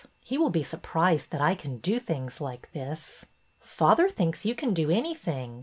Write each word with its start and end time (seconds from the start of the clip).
He 0.23 0.39
will 0.39 0.49
be 0.49 0.63
surprised 0.63 1.29
that 1.29 1.41
I 1.41 1.53
can 1.53 1.77
do 1.77 1.99
things 1.99 2.41
like 2.41 2.71
this." 2.73 3.25
Father 3.59 4.09
thinks 4.09 4.45
you 4.45 4.55
can 4.55 4.73
do 4.73 4.89
anything. 4.89 5.59